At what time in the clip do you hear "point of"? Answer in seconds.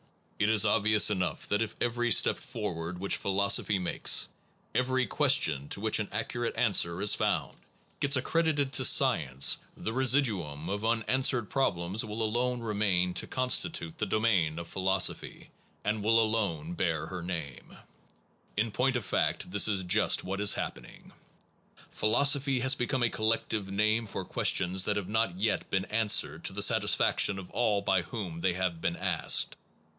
18.71-19.03